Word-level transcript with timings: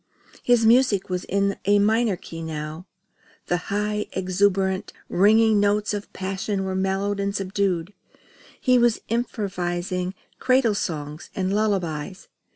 His 0.41 0.65
music 0.65 1.09
was 1.11 1.25
in 1.25 1.57
a 1.65 1.77
minor 1.77 2.15
key 2.15 2.41
now. 2.41 2.87
The 3.45 3.57
high, 3.69 4.07
exultant, 4.13 4.93
ringing 5.09 5.59
notes 5.59 5.93
of 5.93 6.11
passion 6.11 6.63
were 6.63 6.73
mellowed 6.73 7.19
and 7.19 7.35
subdued. 7.35 7.93
He 8.59 8.79
was 8.79 9.01
improvising 9.09 10.15
cradle 10.39 10.73
songs 10.73 11.29
and 11.35 11.53
lullabies. 11.53 12.29